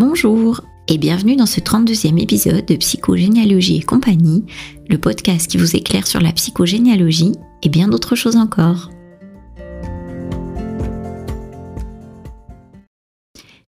[0.00, 4.46] Bonjour et bienvenue dans ce 32e épisode de Psychogénéalogie et compagnie,
[4.88, 8.88] le podcast qui vous éclaire sur la psychogénéalogie et bien d'autres choses encore.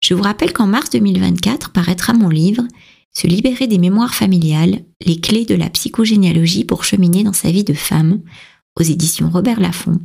[0.01, 2.63] Je vous rappelle qu'en mars 2024 paraîtra mon livre
[3.13, 7.65] Se libérer des mémoires familiales, les clés de la psychogénéalogie pour cheminer dans sa vie
[7.65, 8.23] de femme,
[8.81, 10.01] aux éditions Robert Laffont,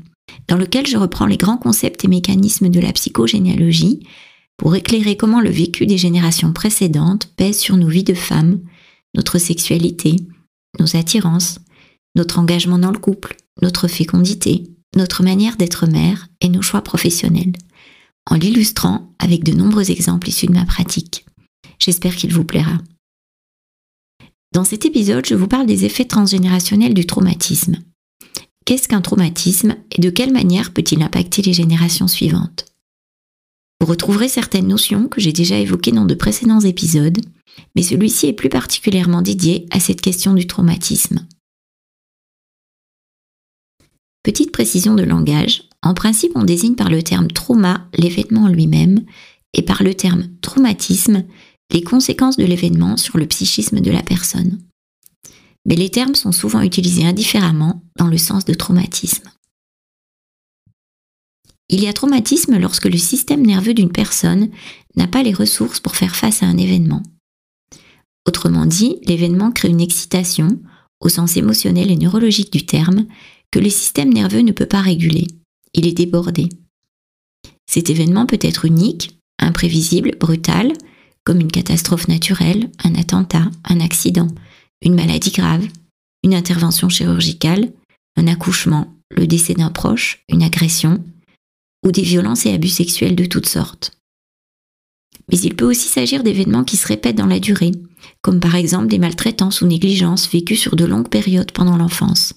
[0.50, 4.02] dans lequel je reprends les grands concepts et mécanismes de la psychogénéalogie
[4.58, 8.60] pour éclairer comment le vécu des générations précédentes pèse sur nos vies de femmes,
[9.16, 10.16] notre sexualité,
[10.80, 11.60] nos attirances,
[12.16, 14.64] notre engagement dans le couple, notre fécondité,
[14.96, 17.54] notre manière d'être mère et nos choix professionnels,
[18.30, 21.26] en l'illustrant avec de nombreux exemples issus de ma pratique.
[21.80, 22.78] J'espère qu'il vous plaira.
[24.54, 27.78] Dans cet épisode, je vous parle des effets transgénérationnels du traumatisme.
[28.66, 32.66] Qu'est-ce qu'un traumatisme et de quelle manière peut-il impacter les générations suivantes?
[33.80, 37.20] Vous retrouverez certaines notions que j'ai déjà évoquées dans de précédents épisodes,
[37.76, 41.28] mais celui-ci est plus particulièrement dédié à cette question du traumatisme.
[44.24, 49.06] Petite précision de langage, en principe on désigne par le terme trauma l'événement lui-même
[49.54, 51.24] et par le terme traumatisme
[51.72, 54.60] les conséquences de l'événement sur le psychisme de la personne.
[55.66, 59.30] Mais les termes sont souvent utilisés indifféremment dans le sens de traumatisme.
[61.70, 64.50] Il y a traumatisme lorsque le système nerveux d'une personne
[64.96, 67.04] n'a pas les ressources pour faire face à un événement.
[68.28, 70.60] Autrement dit, l'événement crée une excitation,
[71.00, 73.06] au sens émotionnel et neurologique du terme,
[73.52, 75.28] que le système nerveux ne peut pas réguler.
[75.74, 76.50] Il est débordé.
[77.70, 80.74] Cet événement peut être unique, imprévisible, brutal,
[81.24, 84.28] comme une catastrophe naturelle, un attentat, un accident,
[84.82, 85.68] une maladie grave,
[86.24, 87.72] une intervention chirurgicale,
[88.16, 91.04] un accouchement, le décès d'un proche, une agression,
[91.86, 93.98] ou des violences et abus sexuels de toutes sortes.
[95.32, 97.72] Mais il peut aussi s'agir d'événements qui se répètent dans la durée,
[98.22, 102.34] comme par exemple des maltraitances ou négligences vécues sur de longues périodes pendant l'enfance,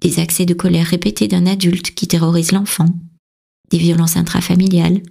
[0.00, 2.88] des accès de colère répétés d'un adulte qui terrorise l'enfant,
[3.70, 5.02] des violences intrafamiliales,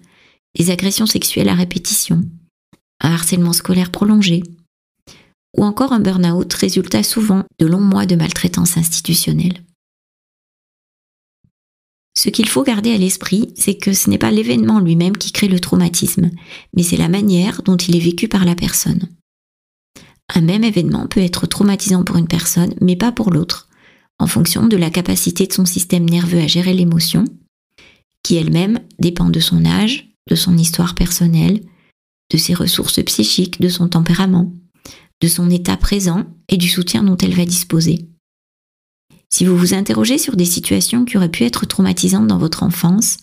[0.58, 2.24] des agressions sexuelles à répétition,
[3.02, 4.44] un harcèlement scolaire prolongé,
[5.58, 9.64] ou encore un burn-out résultat souvent de longs mois de maltraitance institutionnelle.
[12.20, 15.48] Ce qu'il faut garder à l'esprit, c'est que ce n'est pas l'événement lui-même qui crée
[15.48, 16.32] le traumatisme,
[16.76, 19.08] mais c'est la manière dont il est vécu par la personne.
[20.36, 23.70] Un même événement peut être traumatisant pour une personne, mais pas pour l'autre,
[24.20, 27.24] en fonction de la capacité de son système nerveux à gérer l'émotion,
[28.22, 31.62] qui elle-même dépend de son âge, de son histoire personnelle,
[32.34, 34.52] de ses ressources psychiques, de son tempérament,
[35.22, 38.09] de son état présent et du soutien dont elle va disposer.
[39.30, 43.18] Si vous vous interrogez sur des situations qui auraient pu être traumatisantes dans votre enfance,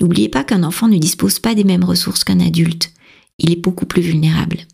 [0.00, 2.92] n'oubliez pas qu'un enfant ne dispose pas des mêmes ressources qu'un adulte.
[3.38, 4.66] Il est beaucoup plus vulnérable.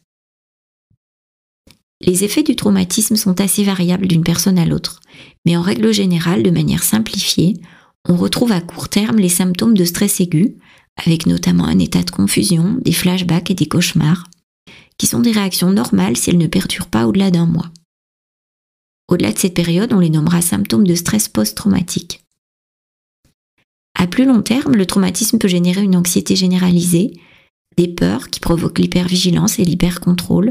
[2.01, 5.01] Les effets du traumatisme sont assez variables d'une personne à l'autre,
[5.45, 7.55] mais en règle générale, de manière simplifiée,
[8.09, 10.57] on retrouve à court terme les symptômes de stress aigu,
[10.97, 14.25] avec notamment un état de confusion, des flashbacks et des cauchemars,
[14.99, 17.71] qui sont des réactions normales si elles ne perdurent pas au-delà d'un mois.
[19.09, 22.22] Au-delà de cette période, on les nommera symptômes de stress post-traumatique.
[23.99, 27.12] À plus long terme, le traumatisme peut générer une anxiété généralisée,
[27.77, 30.50] des peurs qui provoquent l'hypervigilance et l'hypercontrôle,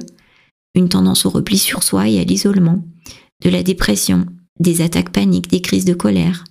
[0.73, 2.83] une tendance au repli sur soi et à l'isolement,
[3.44, 4.25] de la dépression,
[4.59, 6.44] des attaques paniques, des crises de colère,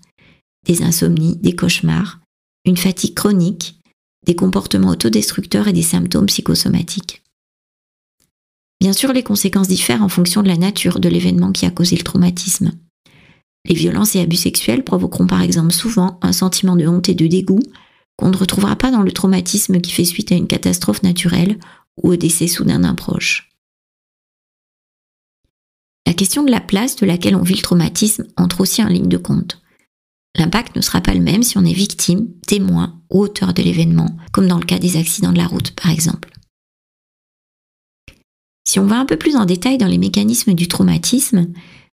[0.67, 2.21] des insomnies, des cauchemars,
[2.65, 3.81] une fatigue chronique,
[4.25, 7.24] des comportements autodestructeurs et des symptômes psychosomatiques.
[8.81, 11.97] Bien sûr, les conséquences diffèrent en fonction de la nature de l'événement qui a causé
[11.97, 12.73] le traumatisme.
[13.67, 17.27] Les violences et abus sexuels provoqueront par exemple souvent un sentiment de honte et de
[17.27, 17.63] dégoût
[18.17, 21.59] qu'on ne retrouvera pas dans le traumatisme qui fait suite à une catastrophe naturelle
[22.03, 23.51] ou au décès soudain d'un proche.
[26.07, 29.09] La question de la place de laquelle on vit le traumatisme entre aussi en ligne
[29.09, 29.63] de compte.
[30.37, 34.17] L'impact ne sera pas le même si on est victime, témoin ou auteur de l'événement,
[34.33, 36.34] comme dans le cas des accidents de la route par exemple.
[38.67, 41.49] Si on va un peu plus en détail dans les mécanismes du traumatisme,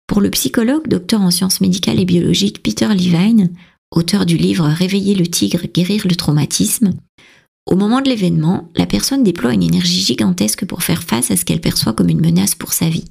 [0.07, 3.51] pour le psychologue, docteur en sciences médicales et biologiques Peter Levine,
[3.91, 6.93] auteur du livre Réveiller le tigre, guérir le traumatisme,
[7.67, 11.45] au moment de l'événement, la personne déploie une énergie gigantesque pour faire face à ce
[11.45, 13.05] qu'elle perçoit comme une menace pour sa vie.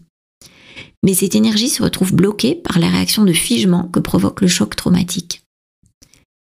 [1.02, 4.76] Mais cette énergie se retrouve bloquée par la réaction de figement que provoque le choc
[4.76, 5.42] traumatique.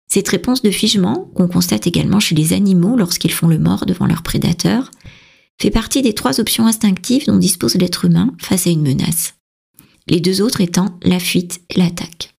[0.09, 4.07] Cette réponse de figement, qu'on constate également chez les animaux lorsqu'ils font le mort devant
[4.07, 4.91] leurs prédateurs,
[5.61, 9.35] fait partie des trois options instinctives dont dispose l'être humain face à une menace.
[10.09, 12.35] Les deux autres étant la fuite et l'attaque.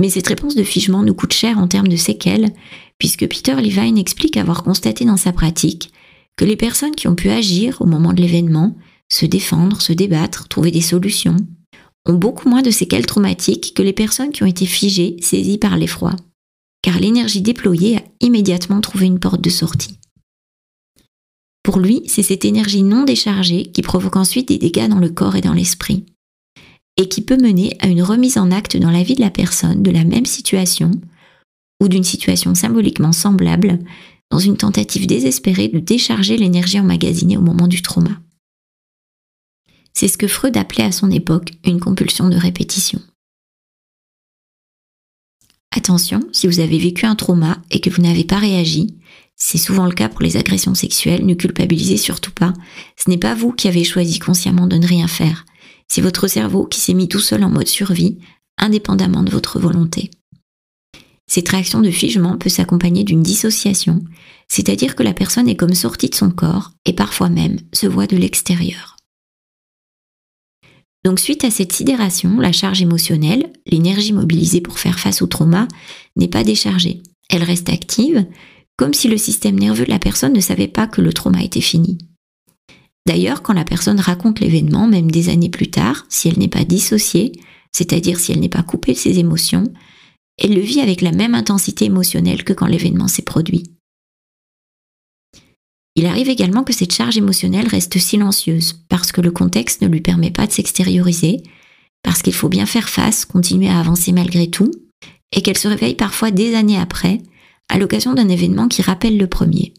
[0.00, 2.52] Mais cette réponse de figement nous coûte cher en termes de séquelles,
[2.98, 5.92] puisque Peter Levine explique avoir constaté dans sa pratique
[6.36, 8.76] que les personnes qui ont pu agir au moment de l'événement,
[9.12, 11.36] se défendre, se débattre, trouver des solutions,
[12.06, 15.76] ont beaucoup moins de séquelles traumatiques que les personnes qui ont été figées, saisies par
[15.76, 16.16] l'effroi,
[16.82, 19.98] car l'énergie déployée a immédiatement trouvé une porte de sortie.
[21.64, 25.34] Pour lui, c'est cette énergie non déchargée qui provoque ensuite des dégâts dans le corps
[25.34, 26.04] et dans l'esprit,
[26.98, 29.82] et qui peut mener à une remise en acte dans la vie de la personne
[29.82, 30.90] de la même situation
[31.82, 33.78] ou d'une situation symboliquement semblable
[34.30, 38.20] dans une tentative désespérée de décharger l'énergie emmagasinée au moment du trauma.
[39.94, 43.00] C'est ce que Freud appelait à son époque une compulsion de répétition.
[45.74, 48.94] Attention, si vous avez vécu un trauma et que vous n'avez pas réagi,
[49.36, 52.52] c'est souvent le cas pour les agressions sexuelles, ne culpabilisez surtout pas.
[52.96, 55.44] Ce n'est pas vous qui avez choisi consciemment de ne rien faire.
[55.88, 58.18] C'est votre cerveau qui s'est mis tout seul en mode survie,
[58.58, 60.10] indépendamment de votre volonté.
[61.26, 64.04] Cette réaction de figement peut s'accompagner d'une dissociation,
[64.48, 68.06] c'est-à-dire que la personne est comme sortie de son corps et parfois même se voit
[68.06, 68.96] de l'extérieur.
[71.04, 75.68] Donc suite à cette sidération, la charge émotionnelle, l'énergie mobilisée pour faire face au trauma,
[76.16, 77.02] n'est pas déchargée.
[77.28, 78.26] Elle reste active,
[78.76, 81.60] comme si le système nerveux de la personne ne savait pas que le trauma était
[81.60, 81.98] fini.
[83.06, 86.64] D'ailleurs, quand la personne raconte l'événement, même des années plus tard, si elle n'est pas
[86.64, 87.32] dissociée,
[87.72, 89.64] c'est-à-dire si elle n'est pas coupée de ses émotions,
[90.38, 93.64] elle le vit avec la même intensité émotionnelle que quand l'événement s'est produit.
[95.96, 100.00] Il arrive également que cette charge émotionnelle reste silencieuse, parce que le contexte ne lui
[100.00, 101.42] permet pas de s'extérioriser,
[102.02, 104.72] parce qu'il faut bien faire face, continuer à avancer malgré tout,
[105.30, 107.20] et qu'elle se réveille parfois des années après,
[107.74, 109.74] à l'occasion d'un événement qui rappelle le premier.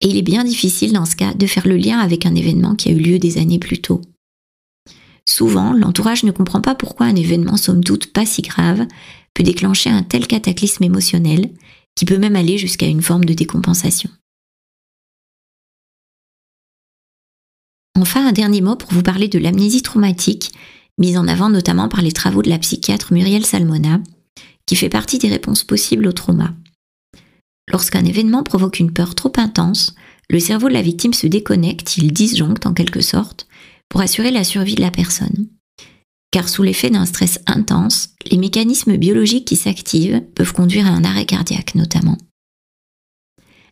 [0.00, 2.76] Et il est bien difficile dans ce cas de faire le lien avec un événement
[2.76, 4.00] qui a eu lieu des années plus tôt.
[5.28, 8.86] Souvent, l'entourage ne comprend pas pourquoi un événement somme toute pas si grave
[9.34, 11.50] peut déclencher un tel cataclysme émotionnel
[11.96, 14.10] qui peut même aller jusqu'à une forme de décompensation.
[17.98, 20.52] Enfin, un dernier mot pour vous parler de l'amnésie traumatique,
[20.96, 24.00] mise en avant notamment par les travaux de la psychiatre Muriel Salmona,
[24.64, 26.54] qui fait partie des réponses possibles au trauma.
[27.72, 29.94] Lorsqu'un événement provoque une peur trop intense,
[30.28, 33.46] le cerveau de la victime se déconnecte, il disjoncte en quelque sorte,
[33.88, 35.48] pour assurer la survie de la personne
[36.32, 41.04] car sous l'effet d'un stress intense, les mécanismes biologiques qui s'activent peuvent conduire à un
[41.04, 42.18] arrêt cardiaque notamment.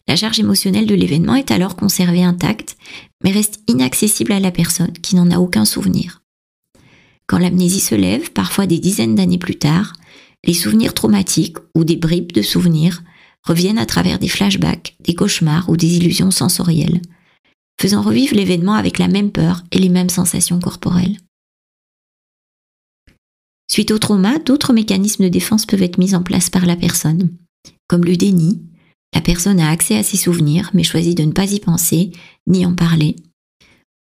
[0.07, 2.77] La charge émotionnelle de l'événement est alors conservée intacte,
[3.25, 6.23] mais reste inaccessible à la personne qui n'en a aucun souvenir.
[7.27, 9.95] Quand l'amnésie se lève, parfois des dizaines d'années plus tard,
[10.45, 13.03] les souvenirs traumatiques ou des bribes de souvenirs
[13.45, 17.01] reviennent à travers des flashbacks, des cauchemars ou des illusions sensorielles,
[17.81, 21.17] faisant revivre l'événement avec la même peur et les mêmes sensations corporelles.
[23.71, 27.31] Suite au trauma, d'autres mécanismes de défense peuvent être mis en place par la personne,
[27.89, 28.61] comme le déni.
[29.15, 32.11] La personne a accès à ses souvenirs mais choisit de ne pas y penser
[32.47, 33.17] ni en parler.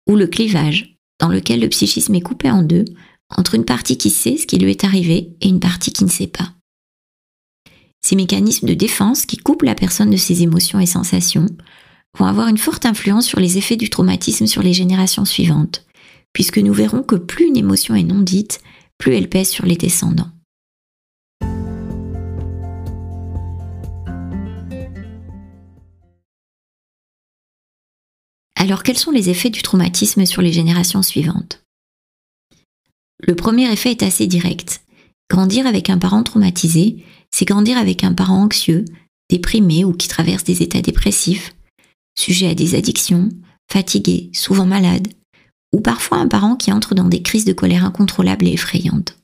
[0.09, 2.85] Ou le clivage, dans lequel le psychisme est coupé en deux,
[3.35, 6.09] entre une partie qui sait ce qui lui est arrivé et une partie qui ne
[6.09, 6.53] sait pas.
[8.07, 11.47] Ces mécanismes de défense qui coupent la personne de ses émotions et sensations
[12.17, 15.85] vont avoir une forte influence sur les effets du traumatisme sur les générations suivantes,
[16.31, 18.61] puisque nous verrons que plus une émotion est non dite,
[18.97, 20.31] plus elle pèse sur les descendants.
[28.55, 31.61] Alors quels sont les effets du traumatisme sur les générations suivantes?
[33.19, 34.79] Le premier effet est assez direct.
[35.29, 38.85] Grandir avec un parent traumatisé, c'est grandir avec un parent anxieux,
[39.29, 41.55] déprimé ou qui traverse des états dépressifs,
[42.17, 43.29] sujet à des addictions,
[43.71, 45.07] fatigué, souvent malade,
[45.73, 49.17] ou parfois un parent qui entre dans des crises de colère incontrôlables et effrayantes.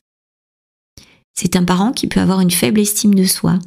[1.34, 3.58] C'est un parent qui peut avoir une faible estime de soi,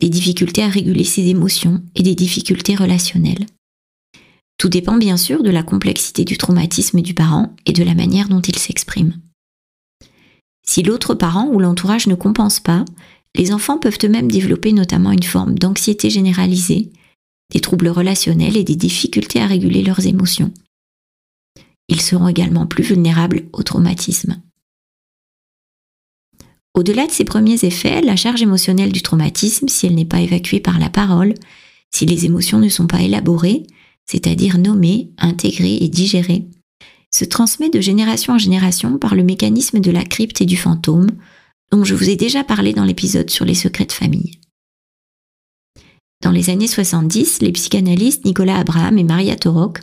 [0.00, 3.46] des difficultés à réguler ses émotions et des difficultés relationnelles.
[4.58, 8.28] Tout dépend bien sûr de la complexité du traumatisme du parent et de la manière
[8.28, 9.14] dont il s'exprime.
[10.68, 12.84] Si l'autre parent ou l'entourage ne compense pas,
[13.34, 16.90] les enfants peuvent eux-mêmes développer notamment une forme d'anxiété généralisée,
[17.52, 20.52] des troubles relationnels et des difficultés à réguler leurs émotions
[21.88, 24.40] ils seront également plus vulnérables au traumatisme.
[26.74, 30.60] Au-delà de ces premiers effets, la charge émotionnelle du traumatisme, si elle n'est pas évacuée
[30.60, 31.34] par la parole,
[31.90, 33.64] si les émotions ne sont pas élaborées,
[34.06, 36.46] c'est-à-dire nommées, intégrées et digérées,
[37.12, 41.10] se transmet de génération en génération par le mécanisme de la crypte et du fantôme,
[41.72, 44.38] dont je vous ai déjà parlé dans l'épisode sur les secrets de famille.
[46.22, 49.80] Dans les années 70, les psychanalystes Nicolas Abraham et Maria Torok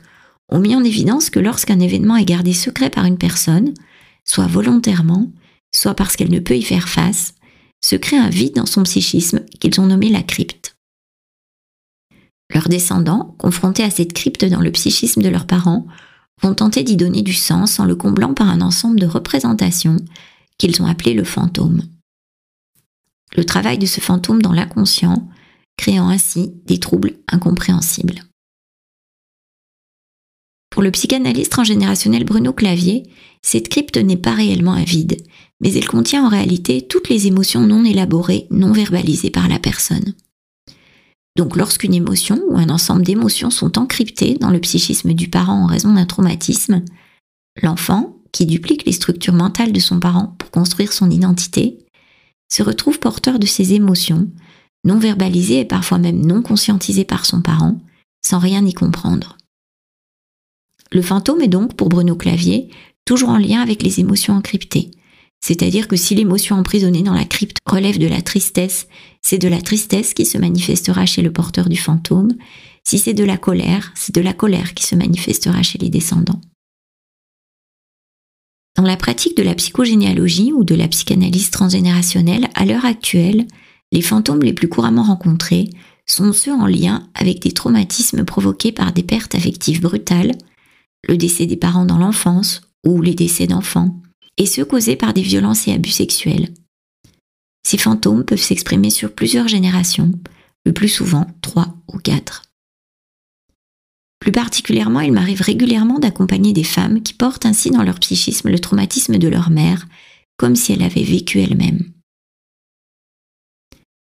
[0.50, 3.74] ont mis en évidence que lorsqu'un événement est gardé secret par une personne,
[4.26, 5.32] soit volontairement,
[5.74, 7.36] soit parce qu'elle ne peut y faire face,
[7.84, 10.76] se crée un vide dans son psychisme qu'ils ont nommé la crypte.
[12.54, 15.88] Leurs descendants, confrontés à cette crypte dans le psychisme de leurs parents,
[16.42, 19.98] vont tenter d'y donner du sens en le comblant par un ensemble de représentations
[20.58, 21.82] qu'ils ont appelées le fantôme.
[23.36, 25.28] Le travail de ce fantôme dans l'inconscient,
[25.78, 28.22] créant ainsi des troubles incompréhensibles.
[30.70, 33.04] Pour le psychanalyste transgénérationnel Bruno Clavier,
[33.42, 35.18] cette crypte n'est pas réellement un vide,
[35.62, 40.14] mais elle contient en réalité toutes les émotions non élaborées, non verbalisées par la personne.
[41.36, 45.66] Donc lorsqu'une émotion ou un ensemble d'émotions sont encryptées dans le psychisme du parent en
[45.66, 46.84] raison d'un traumatisme,
[47.62, 51.80] l'enfant, qui duplique les structures mentales de son parent pour construire son identité,
[52.52, 54.30] se retrouve porteur de ces émotions,
[54.84, 57.80] non verbalisées et parfois même non conscientisées par son parent,
[58.26, 59.38] sans rien y comprendre.
[60.92, 62.70] Le fantôme est donc, pour Bruno Clavier,
[63.06, 64.92] toujours en lien avec les émotions encryptées,
[65.48, 68.88] c'est-à-dire que si l'émotion emprisonnée dans la crypte relève de la tristesse,
[69.22, 72.34] c'est de la tristesse qui se manifestera chez le porteur du fantôme.
[72.84, 76.42] Si c'est de la colère, c'est de la colère qui se manifestera chez les descendants.
[78.76, 83.46] Dans la pratique de la psychogénéalogie ou de la psychanalyse transgénérationnelle, à l'heure actuelle,
[83.92, 85.70] les fantômes les plus couramment rencontrés
[86.08, 90.32] sont ceux en lien avec des traumatismes provoqués par des pertes affectives brutales,
[91.08, 94.02] le décès des parents dans l'enfance ou les décès d'enfants,
[94.38, 96.54] et ceux causés par des violences et abus sexuels.
[97.64, 100.12] Ces fantômes peuvent s'exprimer sur plusieurs générations,
[100.66, 102.44] le plus souvent trois ou quatre.
[104.20, 108.60] Plus particulièrement, il m'arrive régulièrement d'accompagner des femmes qui portent ainsi dans leur psychisme le
[108.60, 109.88] traumatisme de leur mère,
[110.38, 111.92] comme si elle avait vécu elle-même.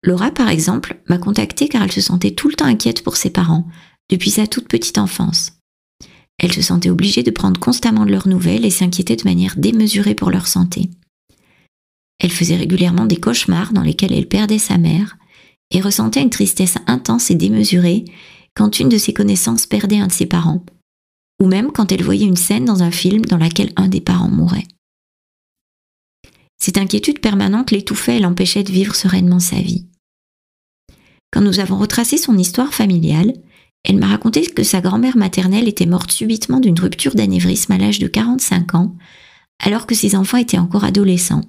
[0.02, 3.30] Laura, par exemple, m'a contactée car elle se sentait tout le temps inquiète pour ses
[3.30, 3.66] parents,
[4.08, 5.55] depuis sa toute petite enfance.
[6.38, 10.14] Elle se sentait obligée de prendre constamment de leurs nouvelles et s'inquiétait de manière démesurée
[10.14, 10.90] pour leur santé.
[12.18, 15.16] Elle faisait régulièrement des cauchemars dans lesquels elle perdait sa mère
[15.70, 18.04] et ressentait une tristesse intense et démesurée
[18.54, 20.64] quand une de ses connaissances perdait un de ses parents,
[21.42, 24.30] ou même quand elle voyait une scène dans un film dans laquelle un des parents
[24.30, 24.66] mourait.
[26.58, 29.86] Cette inquiétude permanente l'étouffait et l'empêchait de vivre sereinement sa vie.
[31.30, 33.34] Quand nous avons retracé son histoire familiale,
[33.88, 38.00] elle m'a raconté que sa grand-mère maternelle était morte subitement d'une rupture d'anévrisme à l'âge
[38.00, 38.96] de 45 ans,
[39.60, 41.44] alors que ses enfants étaient encore adolescents.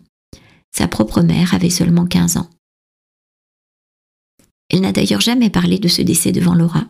[0.72, 2.48] Sa propre mère avait seulement 15 ans.
[4.70, 6.86] Elle n'a d'ailleurs jamais parlé de ce décès devant Laura.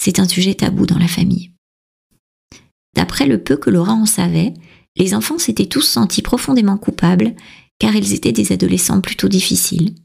[0.00, 1.50] C'est un sujet tabou dans la famille.
[2.94, 4.54] D'après le peu que Laura en savait,
[4.94, 7.34] les enfants s'étaient tous sentis profondément coupables
[7.80, 9.96] car ils étaient des adolescents plutôt difficiles.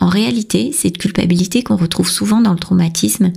[0.00, 3.32] En réalité, cette culpabilité qu'on retrouve souvent dans le traumatisme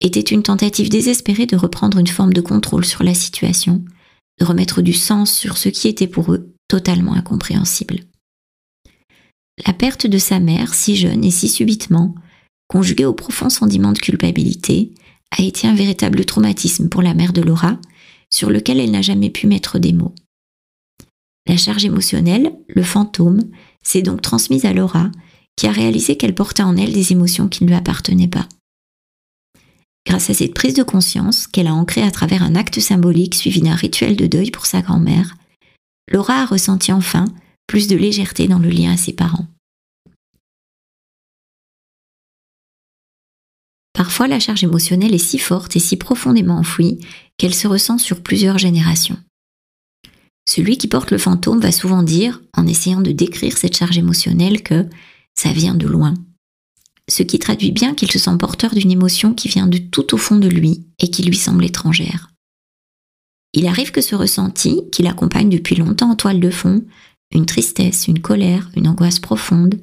[0.00, 3.84] était une tentative désespérée de reprendre une forme de contrôle sur la situation,
[4.38, 8.00] de remettre du sens sur ce qui était pour eux totalement incompréhensible.
[9.66, 12.14] La perte de sa mère, si jeune et si subitement,
[12.68, 14.92] conjuguée au profond sentiment de culpabilité,
[15.36, 17.78] a été un véritable traumatisme pour la mère de Laura,
[18.30, 20.14] sur lequel elle n'a jamais pu mettre des mots.
[21.46, 23.42] La charge émotionnelle, le fantôme,
[23.82, 25.10] s'est donc transmise à Laura
[25.56, 28.48] qui a réalisé qu'elle portait en elle des émotions qui ne lui appartenaient pas.
[30.06, 33.62] Grâce à cette prise de conscience qu'elle a ancrée à travers un acte symbolique suivi
[33.62, 35.34] d'un rituel de deuil pour sa grand-mère,
[36.10, 37.24] Laura a ressenti enfin
[37.66, 39.46] plus de légèreté dans le lien à ses parents.
[43.94, 46.98] Parfois, la charge émotionnelle est si forte et si profondément enfouie
[47.38, 49.16] qu'elle se ressent sur plusieurs générations.
[50.46, 54.62] Celui qui porte le fantôme va souvent dire, en essayant de décrire cette charge émotionnelle,
[54.62, 54.86] que
[55.44, 56.14] ça vient de loin.
[57.06, 60.16] Ce qui traduit bien qu'il se sent porteur d'une émotion qui vient de tout au
[60.16, 62.30] fond de lui et qui lui semble étrangère.
[63.52, 66.82] Il arrive que ce ressenti, qu'il accompagne depuis longtemps en toile de fond,
[67.30, 69.74] une tristesse, une colère, une angoisse profonde,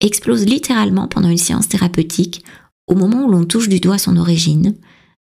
[0.00, 2.44] explose littéralement pendant une séance thérapeutique
[2.88, 4.74] au moment où l'on touche du doigt son origine,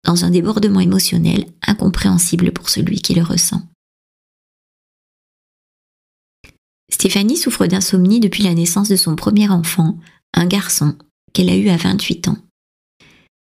[0.06, 3.62] dans un débordement émotionnel incompréhensible pour celui qui le ressent.
[6.96, 10.00] Stéphanie souffre d'insomnie depuis la naissance de son premier enfant,
[10.34, 10.96] un garçon,
[11.34, 12.38] qu'elle a eu à 28 ans.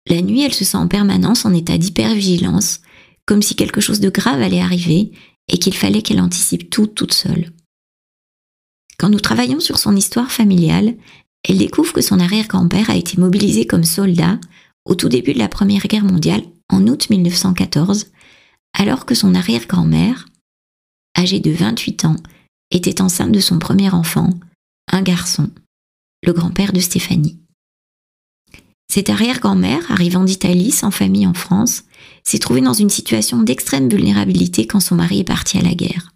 [0.09, 2.81] La nuit, elle se sent en permanence en état d'hypervigilance,
[3.25, 5.13] comme si quelque chose de grave allait arriver
[5.47, 7.53] et qu'il fallait qu'elle anticipe tout toute seule.
[8.99, 10.97] Quand nous travaillons sur son histoire familiale,
[11.47, 14.41] elle découvre que son arrière-grand-père a été mobilisé comme soldat
[14.83, 18.07] au tout début de la Première Guerre mondiale en août 1914,
[18.73, 20.25] alors que son arrière-grand-mère,
[21.17, 22.17] âgée de 28 ans,
[22.71, 24.29] était enceinte de son premier enfant,
[24.91, 25.49] un garçon,
[26.23, 27.39] le grand-père de Stéphanie.
[28.89, 31.83] Cette arrière-grand-mère, arrivant d'Italie sans famille en France,
[32.23, 36.13] s'est trouvée dans une situation d'extrême vulnérabilité quand son mari est parti à la guerre.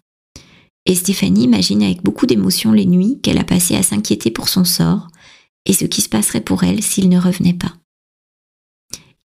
[0.86, 4.64] Et Stéphanie imagine avec beaucoup d'émotion les nuits qu'elle a passées à s'inquiéter pour son
[4.64, 5.08] sort
[5.64, 7.72] et ce qui se passerait pour elle s'il ne revenait pas.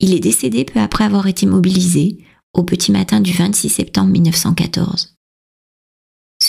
[0.00, 2.18] Il est décédé peu après avoir été mobilisé,
[2.54, 5.11] au petit matin du 26 septembre 1914.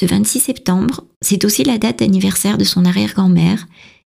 [0.03, 3.67] Ce 26 septembre, c'est aussi la date d'anniversaire de son arrière-grand-mère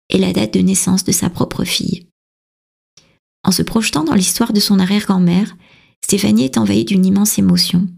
[0.08, 2.06] et la date de naissance de sa propre fille.
[3.46, 5.54] En se projetant dans l'histoire de son arrière-grand-mère,
[6.02, 7.88] Stéphanie est envahie d'une immense émotion.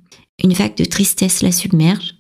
[0.43, 2.17] Une vague de tristesse la submerge.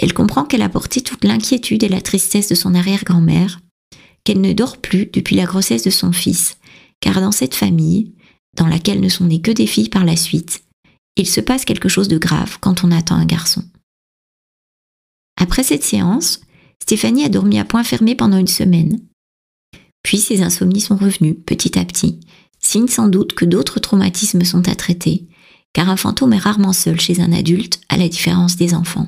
[0.00, 3.58] Elle comprend qu'elle a porté toute l'inquiétude et la tristesse de son arrière-grand-mère,
[4.22, 6.58] qu'elle ne dort plus depuis la grossesse de son fils,
[7.00, 8.14] car dans cette famille,
[8.56, 10.62] dans laquelle ne sont nées que des filles par la suite,
[11.16, 13.64] il se passe quelque chose de grave quand on attend un garçon.
[15.38, 16.40] Après cette séance,
[16.82, 19.00] Stéphanie a dormi à point fermé pendant une semaine.
[20.02, 22.18] Puis ses insomnies sont revenues petit à petit,
[22.58, 25.28] signe sans doute que d'autres traumatismes sont à traiter,
[25.72, 29.06] car un fantôme est rarement seul chez un adulte, à la différence des enfants.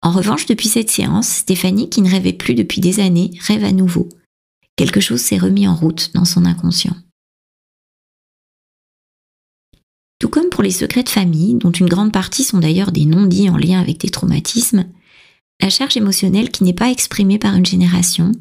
[0.00, 3.72] En revanche, depuis cette séance, Stéphanie, qui ne rêvait plus depuis des années, rêve à
[3.72, 4.08] nouveau.
[4.76, 6.94] Quelque chose s'est remis en route dans son inconscient.
[10.18, 13.50] Tout comme pour les secrets de famille, dont une grande partie sont d'ailleurs des non-dits
[13.50, 14.86] en lien avec des traumatismes,
[15.60, 18.32] la charge émotionnelle qui n'est pas exprimée par une génération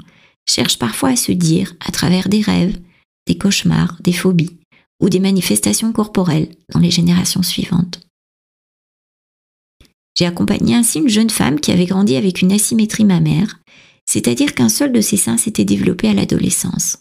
[0.48, 2.80] cherche parfois à se dire, à travers des rêves,
[3.28, 4.58] des cauchemars, des phobies
[5.02, 8.00] ou des manifestations corporelles dans les générations suivantes.
[10.18, 13.60] J'ai accompagné ainsi une jeune femme qui avait grandi avec une asymétrie mammaire,
[14.08, 17.00] c'est-à-dire qu'un seul de ses seins s'était développé à l'adolescence.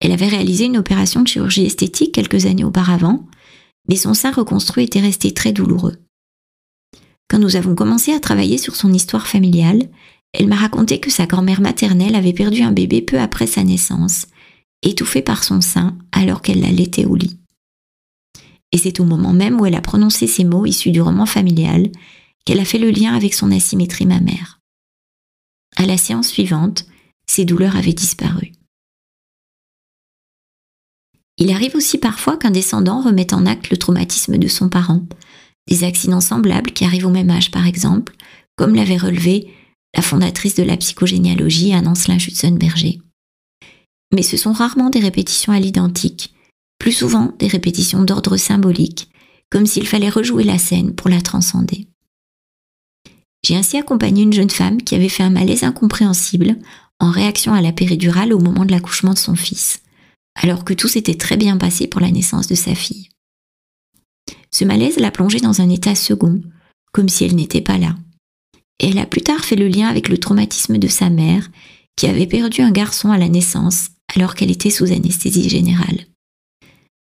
[0.00, 3.26] Elle avait réalisé une opération de chirurgie esthétique quelques années auparavant,
[3.88, 5.96] mais son sein reconstruit était resté très douloureux.
[7.28, 9.88] Quand nous avons commencé à travailler sur son histoire familiale,
[10.32, 14.26] elle m'a raconté que sa grand-mère maternelle avait perdu un bébé peu après sa naissance
[14.82, 17.38] étouffée par son sein alors qu'elle l'allaitait au lit.
[18.72, 21.90] Et c'est au moment même où elle a prononcé ces mots issus du roman familial
[22.44, 24.60] qu'elle a fait le lien avec son asymétrie mammaire.
[25.76, 26.86] À la séance suivante,
[27.26, 28.52] ses douleurs avaient disparu.
[31.38, 35.04] Il arrive aussi parfois qu'un descendant remette en acte le traumatisme de son parent,
[35.68, 38.14] des accidents semblables qui arrivent au même âge par exemple,
[38.56, 39.52] comme l'avait relevé
[39.96, 42.18] la fondatrice de la psychogénéalogie Anne Ancelin
[42.52, 43.00] Berger
[44.14, 46.32] mais ce sont rarement des répétitions à l'identique,
[46.78, 49.10] plus souvent des répétitions d'ordre symbolique,
[49.50, 51.88] comme s'il fallait rejouer la scène pour la transcender.
[53.44, 56.56] J'ai ainsi accompagné une jeune femme qui avait fait un malaise incompréhensible
[57.00, 59.82] en réaction à la péridurale au moment de l'accouchement de son fils,
[60.34, 63.08] alors que tout s'était très bien passé pour la naissance de sa fille.
[64.50, 66.40] Ce malaise l'a plongée dans un état second,
[66.92, 67.96] comme si elle n'était pas là.
[68.80, 71.50] Et elle a plus tard fait le lien avec le traumatisme de sa mère,
[71.96, 76.06] qui avait perdu un garçon à la naissance alors qu'elle était sous anesthésie générale.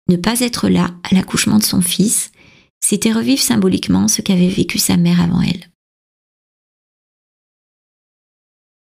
[0.09, 2.31] Ne pas être là à l'accouchement de son fils,
[2.79, 5.71] c'était revivre symboliquement ce qu'avait vécu sa mère avant elle.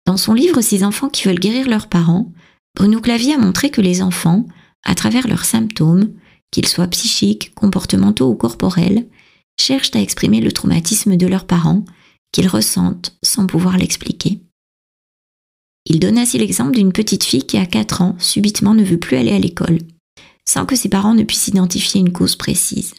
[0.06, 2.32] Dans son livre Ces enfants qui veulent guérir leurs parents,
[2.74, 4.46] Bruno Clavier a montré que les enfants,
[4.84, 6.12] à travers leurs symptômes,
[6.50, 9.06] qu'ils soient psychiques, comportementaux ou corporels,
[9.58, 11.84] cherchent à exprimer le traumatisme de leurs parents
[12.32, 14.40] qu'ils ressentent sans pouvoir l'expliquer.
[15.86, 19.16] Il donne ainsi l'exemple d'une petite fille qui, à 4 ans, subitement ne veut plus
[19.16, 19.78] aller à l'école,
[20.48, 22.94] sans que ses parents ne puissent identifier une cause précise.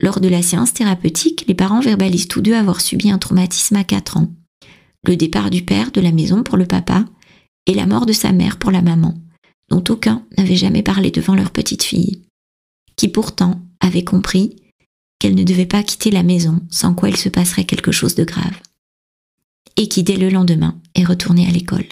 [0.00, 3.84] Lors de la séance thérapeutique, les parents verbalisent tous deux avoir subi un traumatisme à
[3.84, 4.28] 4 ans.
[5.06, 7.04] Le départ du père de la maison pour le papa
[7.66, 9.14] et la mort de sa mère pour la maman,
[9.68, 12.22] dont aucun n'avait jamais parlé devant leur petite fille,
[12.96, 14.56] qui pourtant avait compris
[15.18, 18.24] qu'elle ne devait pas quitter la maison sans quoi il se passerait quelque chose de
[18.24, 18.60] grave
[19.76, 21.86] et qui dès le lendemain est retourné à l'école.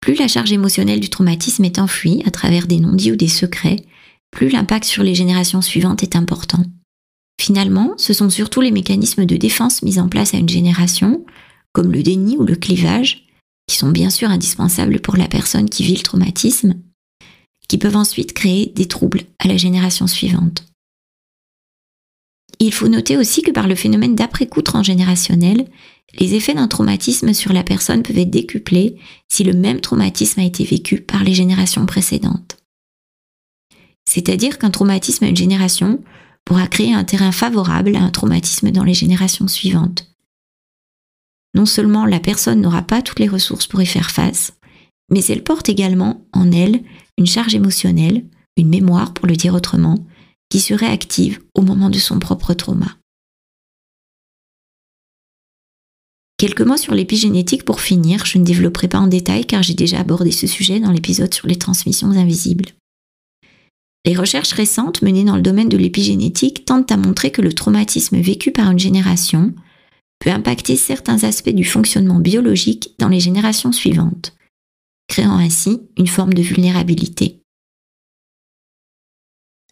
[0.00, 3.84] Plus la charge émotionnelle du traumatisme est enfouie à travers des non-dits ou des secrets,
[4.30, 6.64] plus l'impact sur les générations suivantes est important.
[7.40, 11.24] Finalement, ce sont surtout les mécanismes de défense mis en place à une génération,
[11.72, 13.26] comme le déni ou le clivage,
[13.66, 16.74] qui sont bien sûr indispensables pour la personne qui vit le traumatisme,
[17.68, 20.64] qui peuvent ensuite créer des troubles à la génération suivante.
[22.60, 25.68] Il faut noter aussi que par le phénomène d'après-coup transgénérationnel,
[26.18, 28.96] les effets d'un traumatisme sur la personne peuvent être décuplés
[29.28, 32.56] si le même traumatisme a été vécu par les générations précédentes.
[34.08, 36.02] C'est-à-dire qu'un traumatisme à une génération
[36.44, 40.07] pourra créer un terrain favorable à un traumatisme dans les générations suivantes.
[41.58, 44.52] Non seulement la personne n'aura pas toutes les ressources pour y faire face,
[45.10, 46.84] mais elle porte également en elle
[47.18, 48.24] une charge émotionnelle,
[48.56, 50.06] une mémoire pour le dire autrement,
[50.50, 52.96] qui serait active au moment de son propre trauma.
[56.36, 59.98] Quelques mots sur l'épigénétique pour finir, je ne développerai pas en détail car j'ai déjà
[59.98, 62.66] abordé ce sujet dans l'épisode sur les transmissions invisibles.
[64.04, 68.20] Les recherches récentes menées dans le domaine de l'épigénétique tentent à montrer que le traumatisme
[68.20, 69.52] vécu par une génération
[70.18, 74.34] peut impacter certains aspects du fonctionnement biologique dans les générations suivantes,
[75.08, 77.40] créant ainsi une forme de vulnérabilité.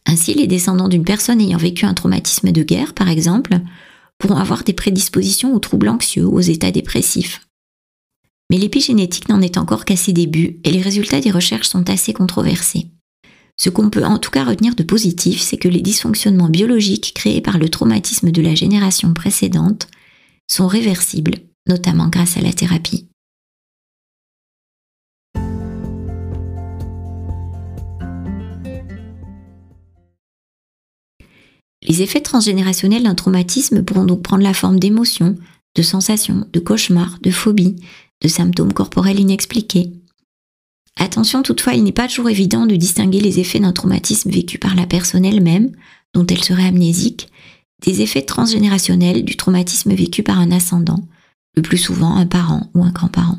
[0.06, 3.58] Ainsi, les descendants d'une personne ayant vécu un traumatisme de guerre, par exemple,
[4.18, 7.46] pourront avoir des prédispositions aux troubles anxieux aux états dépressifs.
[8.48, 12.12] Mais l'épigénétique n'en est encore qu'à ses débuts et les résultats des recherches sont assez
[12.12, 12.86] controversés.
[13.58, 17.40] Ce qu'on peut en tout cas retenir de positif, c'est que les dysfonctionnements biologiques créés
[17.40, 19.88] par le traumatisme de la génération précédente
[20.46, 21.36] sont réversibles,
[21.68, 23.06] notamment grâce à la thérapie.
[31.82, 35.36] Les effets transgénérationnels d'un traumatisme pourront donc prendre la forme d'émotions,
[35.76, 37.76] de sensations, de cauchemars, de phobies,
[38.22, 39.92] de symptômes corporels inexpliqués.
[40.96, 44.74] Attention toutefois, il n'est pas toujours évident de distinguer les effets d'un traumatisme vécu par
[44.74, 45.72] la personne elle-même,
[46.14, 47.28] dont elle serait amnésique,
[47.84, 51.06] des effets transgénérationnels du traumatisme vécu par un ascendant,
[51.54, 53.38] le plus souvent un parent ou un grand-parent.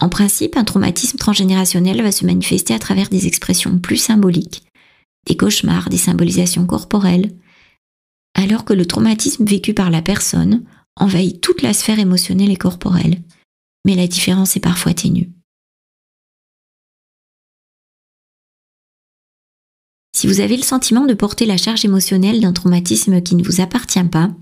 [0.00, 4.64] En principe, un traumatisme transgénérationnel va se manifester à travers des expressions plus symboliques,
[5.26, 7.34] des cauchemars, des symbolisations corporelles,
[8.34, 10.62] alors que le traumatisme vécu par la personne
[10.96, 13.20] envahit toute la sphère émotionnelle et corporelle,
[13.84, 15.30] mais la différence est parfois ténue.
[20.18, 23.60] Si vous avez le sentiment de porter la charge émotionnelle d'un traumatisme qui ne vous
[23.60, 24.32] appartient pas,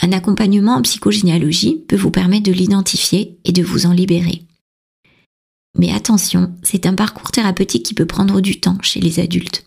[0.00, 4.44] un accompagnement en psychogénéalogie peut vous permettre de l'identifier et de vous en libérer.
[5.76, 9.66] Mais attention, c'est un parcours thérapeutique qui peut prendre du temps chez les adultes.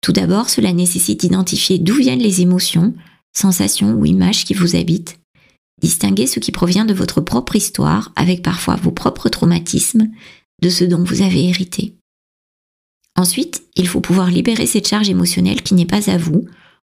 [0.00, 2.92] Tout d'abord, cela nécessite d'identifier d'où viennent les émotions,
[3.38, 5.20] sensations ou images qui vous habitent,
[5.80, 10.08] distinguer ce qui provient de votre propre histoire, avec parfois vos propres traumatismes,
[10.60, 11.94] de ce dont vous avez hérité.
[13.16, 16.46] Ensuite, il faut pouvoir libérer cette charge émotionnelle qui n'est pas à vous,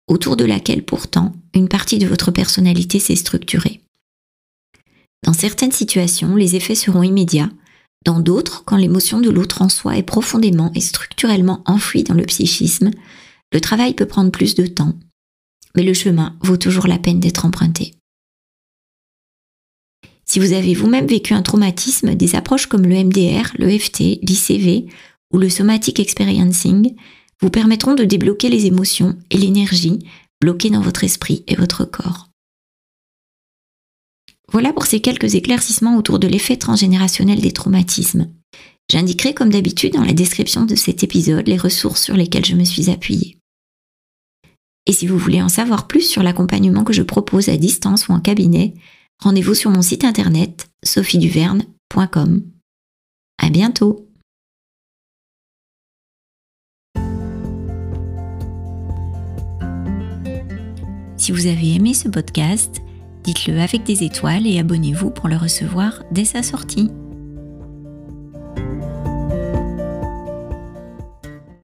[0.07, 3.81] autour de laquelle pourtant une partie de votre personnalité s'est structurée.
[5.23, 7.49] Dans certaines situations, les effets seront immédiats,
[8.03, 12.25] dans d'autres, quand l'émotion de l'autre en soi est profondément et structurellement enfouie dans le
[12.25, 12.91] psychisme,
[13.53, 14.95] le travail peut prendre plus de temps,
[15.75, 17.93] mais le chemin vaut toujours la peine d'être emprunté.
[20.25, 24.87] Si vous avez vous-même vécu un traumatisme, des approches comme le MDR, le FT, l'ICV
[25.31, 26.95] ou le Somatic Experiencing
[27.41, 29.99] vous permettront de débloquer les émotions et l'énergie
[30.39, 32.29] bloquées dans votre esprit et votre corps.
[34.51, 38.29] Voilà pour ces quelques éclaircissements autour de l'effet transgénérationnel des traumatismes.
[38.91, 42.65] J'indiquerai comme d'habitude dans la description de cet épisode les ressources sur lesquelles je me
[42.65, 43.37] suis appuyée.
[44.85, 48.11] Et si vous voulez en savoir plus sur l'accompagnement que je propose à distance ou
[48.11, 48.73] en cabinet,
[49.19, 52.43] rendez-vous sur mon site internet sophieduverne.com.
[53.37, 54.10] À bientôt!
[61.21, 62.81] Si vous avez aimé ce podcast,
[63.23, 66.89] dites-le avec des étoiles et abonnez-vous pour le recevoir dès sa sortie.